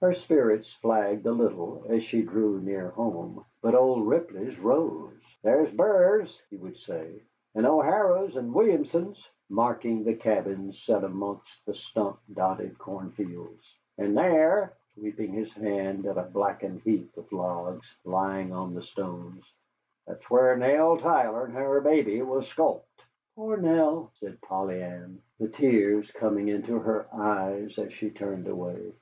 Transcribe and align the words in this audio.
Her 0.00 0.14
spirits 0.14 0.72
flagged 0.82 1.24
a 1.26 1.30
little 1.32 1.86
as 1.88 2.02
she 2.02 2.22
drew 2.22 2.60
near 2.60 2.88
home, 2.90 3.44
but 3.62 3.76
old 3.76 4.02
Mr. 4.02 4.10
Ripley's 4.10 4.58
rose. 4.58 5.16
"There's 5.44 5.70
Burr's," 5.70 6.42
he 6.50 6.56
would 6.56 6.76
say, 6.76 7.22
"and 7.54 7.64
O'Hara's 7.64 8.34
and 8.34 8.52
Williamson's," 8.52 9.24
marking 9.48 10.02
the 10.02 10.16
cabins 10.16 10.82
set 10.82 11.04
amongst 11.04 11.64
the 11.66 11.74
stump 11.76 12.18
dotted 12.34 12.80
corn 12.80 13.12
fields. 13.12 13.62
"And 13.96 14.16
thar," 14.16 14.72
sweeping 14.94 15.34
his 15.34 15.52
hand 15.52 16.04
at 16.06 16.18
a 16.18 16.24
blackened 16.24 16.80
heap 16.80 17.16
of 17.16 17.30
logs 17.30 17.86
lying 18.04 18.52
on 18.52 18.74
the 18.74 18.82
stones, 18.82 19.44
"thar's 20.04 20.24
whar 20.28 20.56
Nell 20.56 20.96
Tyler 20.98 21.44
and 21.44 21.54
her 21.54 21.80
baby 21.80 22.22
was 22.22 22.48
sculped." 22.48 23.04
"Poor 23.36 23.56
Nell," 23.56 24.10
said 24.16 24.40
Polly 24.42 24.82
Ann, 24.82 25.22
the 25.38 25.46
tears 25.46 26.10
coming 26.10 26.48
into 26.48 26.80
her 26.80 27.06
eyes 27.12 27.78
as 27.78 27.92
she 27.92 28.10
turned 28.10 28.48
away. 28.48 28.94